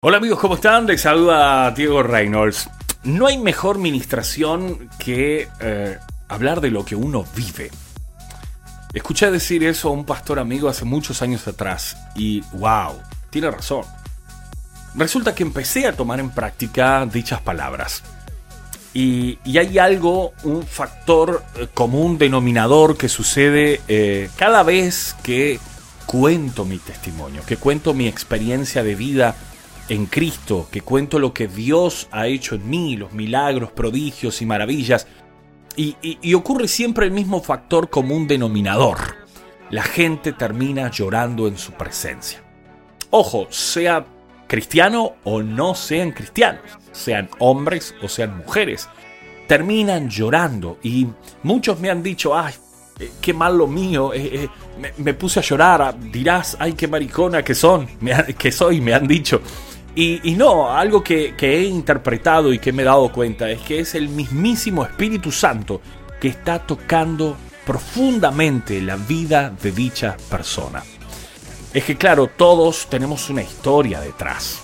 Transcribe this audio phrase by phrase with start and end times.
[0.00, 0.86] Hola amigos, ¿cómo están?
[0.86, 2.70] Les saluda Diego Reynolds.
[3.02, 5.98] No hay mejor ministración que eh,
[6.28, 7.72] hablar de lo que uno vive.
[8.94, 12.94] Escuché decir eso a un pastor amigo hace muchos años atrás y wow,
[13.30, 13.82] tiene razón.
[14.94, 18.04] Resulta que empecé a tomar en práctica dichas palabras.
[18.94, 25.58] Y, hay algo, un factor eh, común denominador que sucede eh, cada vez que
[26.06, 29.34] cuento mi testimonio, que cuento mi experiencia de vida
[29.88, 34.46] en Cristo, que cuento lo que Dios ha hecho en mí, los milagros, prodigios y
[34.46, 35.06] maravillas.
[35.76, 38.98] Y, ocurre siempre el mismo factor común denominador.
[39.70, 42.42] La gente termina llorando en su presencia.
[43.10, 44.04] Ojo, sea
[44.48, 48.88] cristiano o no sean cristianos, sean hombres o sean mujeres,
[49.46, 50.78] terminan llorando.
[50.82, 51.06] Y
[51.44, 52.54] muchos me han dicho, ay,
[52.98, 54.48] eh, qué mal lo mío, eh, eh,
[54.96, 57.86] me, puse a llorar, dirás, ay, qué maricona que son,
[58.36, 59.40] que soy, me han dicho.
[60.00, 63.96] Y, no, algo que, he interpretado y que me he dado cuenta es que es
[63.96, 65.80] el mismísimo Espíritu Santo
[66.20, 70.84] que está tocando profundamente la vida de dicha persona.
[71.74, 74.60] Es que claro, todos tenemos una historia detrás.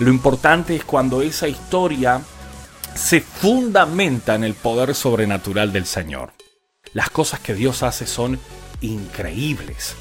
[0.00, 2.20] Lo importante es cuando esa historia
[2.92, 6.32] se fundamenta en el poder sobrenatural del Señor.
[6.92, 8.36] Las cosas que Dios hace son
[8.80, 9.94] increíbles.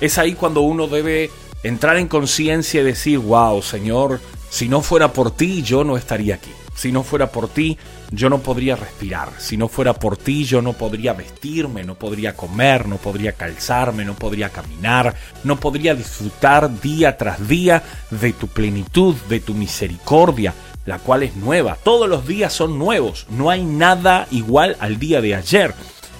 [0.00, 1.30] Es ahí cuando uno debe
[1.62, 6.34] entrar en conciencia y decir, wow, Señor, si no fuera por ti, yo no estaría
[6.34, 6.50] aquí.
[6.74, 7.78] Si no fuera por ti,
[8.10, 9.30] yo no podría respirar.
[9.38, 14.04] Si no fuera por ti, yo no podría vestirme, no podría comer, no podría calzarme,
[14.04, 20.54] no podría caminar, no podría disfrutar día tras día de tu plenitud, de tu misericordia,
[20.86, 21.78] la cual es nueva.
[21.82, 23.26] Todos los días son nuevos.
[23.30, 25.74] No hay nada igual al día de ayer.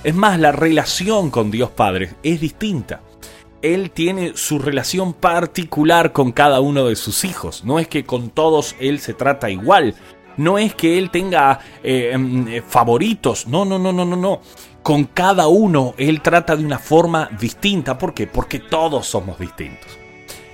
[0.04, 3.00] Es más, la relación con Dios Padre es distinta.
[3.62, 7.64] Él tiene su relación particular con cada uno de sus hijos.
[7.64, 9.94] No es que con todos Él se trata igual.
[10.36, 13.46] No es que Él tenga eh, em, eh, favoritos.
[13.46, 14.40] No, no, no, no, no, no.
[14.82, 17.96] Con cada uno Él trata de una forma distinta.
[17.96, 18.26] ¿Por qué?
[18.26, 19.96] Porque todos somos distintos.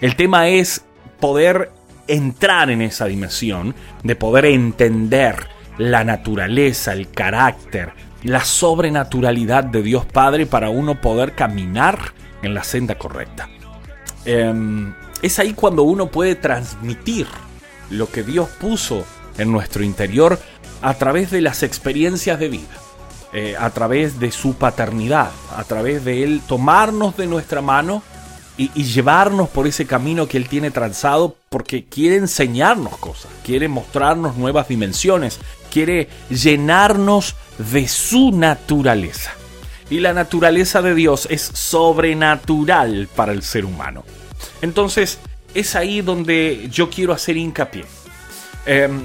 [0.01, 0.85] El tema es
[1.19, 1.73] poder
[2.07, 5.49] entrar en esa dimensión, de poder entender
[5.79, 7.93] la naturaleza, el carácter,
[8.23, 13.49] la sobrenaturalidad de Dios Padre para uno poder caminar en la senda correcta.
[14.25, 17.27] Em, es ahí cuando uno puede transmitir
[17.91, 19.05] lo que Dios puso
[19.39, 20.39] en nuestro interior
[20.83, 22.77] a través de las experiencias de vida,
[23.33, 28.03] eh, a través de su paternidad, a través de Él tomarnos de nuestra mano
[28.57, 33.69] y, y, llevarnos por ese camino que Él tiene trazado porque quiere enseñarnos cosas, quiere
[33.69, 35.39] mostrarnos nuevas dimensiones,
[35.71, 39.38] quiere llenarnos de su naturaleza.
[39.91, 44.05] Y la naturaleza de Dios es sobrenatural para el ser humano.
[44.61, 45.19] Entonces,
[45.55, 47.85] es ahí donde yo quiero hacer hincapié.
[48.67, 49.03] Em,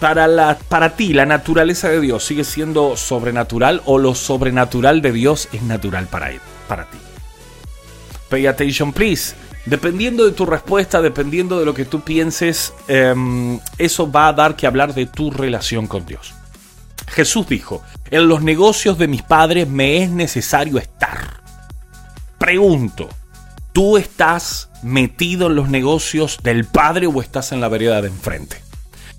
[0.00, 5.12] para, la, para ti, la naturaleza de Dios sigue siendo sobrenatural o lo sobrenatural de
[5.12, 6.98] Dios es natural para, ti.
[8.30, 9.34] Pay attention, please.
[9.66, 14.56] Dependiendo de tu respuesta, dependiendo de lo que tú pienses, em, eso va a dar
[14.56, 16.32] que hablar de tu relación con Dios.
[17.10, 21.42] Jesús dijo, en los negocios de mis padres me es necesario estar.
[22.38, 23.08] Pregunto,
[23.72, 28.62] ¿tú estás metido en los negocios del Padre o estás en la vereda de enfrente?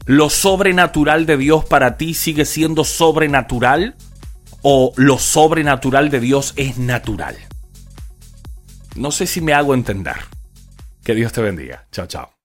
[0.05, 3.95] ¿Lo sobrenatural de Dios para ti sigue siendo sobrenatural
[4.61, 7.37] o lo sobrenatural de Dios es natural?
[8.95, 10.15] No sé si me hago entender.
[11.03, 11.85] Que Dios te bendiga.
[11.91, 12.38] Chao, chao.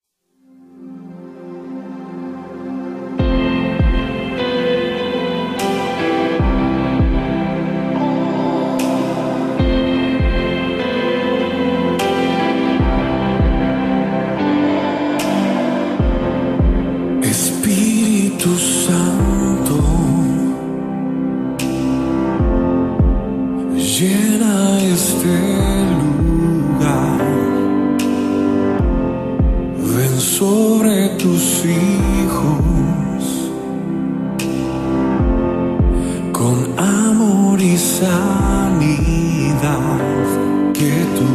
[40.73, 41.29] Que tu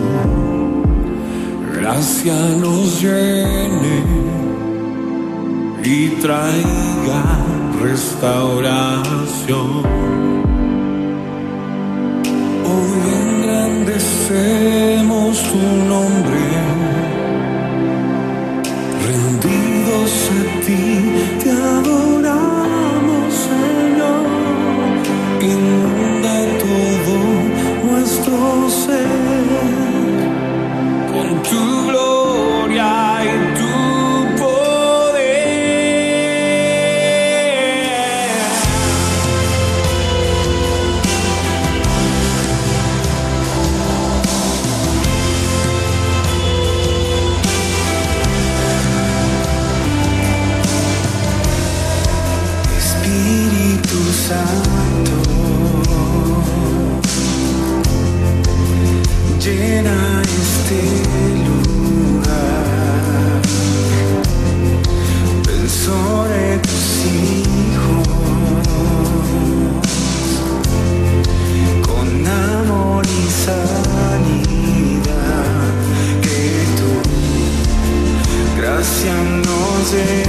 [1.79, 3.97] gracia nos llene
[5.83, 7.23] y traiga
[7.83, 9.83] restauración.
[12.71, 16.20] Hoy engrandecemos tu nombre,
[59.41, 60.81] llena este
[61.47, 62.31] lugar.
[65.43, 68.09] Pensó de tus hijos
[71.87, 73.09] con amor y
[73.47, 74.51] sanidad
[76.21, 76.41] que
[76.79, 76.91] tu
[78.61, 79.15] gracia
[79.45, 80.20] nos llena.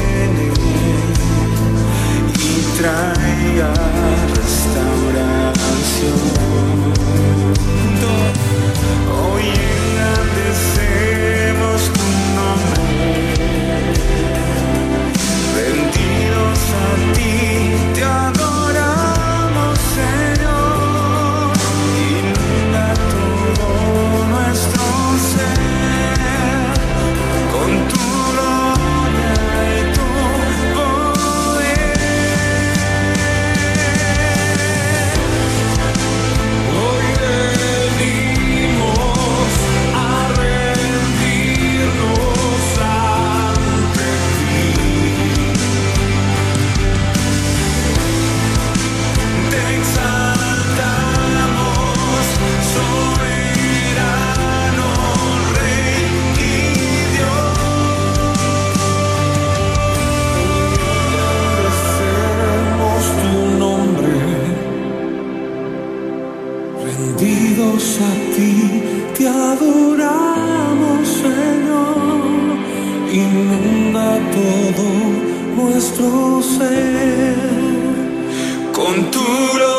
[79.48, 79.71] Ser.